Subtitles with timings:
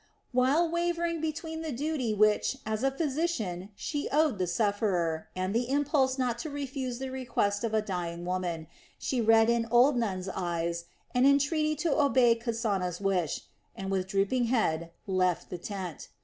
[0.31, 5.69] While wavering between the duty which, as a physician, she owed the sufferer and the
[5.69, 8.65] impulse not to refuse the request of a dying woman,
[8.97, 13.41] she read in old Nun's eyes an entreaty to obey Kasana's wish,
[13.75, 16.07] and with drooping head left the tent.